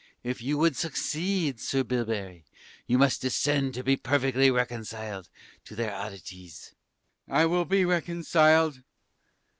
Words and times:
If 0.23 0.41
you 0.41 0.57
would 0.57 0.75
succeed, 0.75 1.59
Sir 1.59 1.83
Bilberry, 1.83 2.43
you 2.87 2.97
must 2.97 3.21
descend 3.21 3.75
to 3.75 3.83
be 3.83 3.95
perfectly 3.97 4.49
reconciled 4.49 5.29
to 5.65 5.75
their 5.75 5.93
oddities. 5.93 6.55
Sir 6.71 6.75
B. 7.27 7.33
I 7.33 7.45
will 7.45 7.65
be 7.65 7.85
reconciled. 7.85 8.81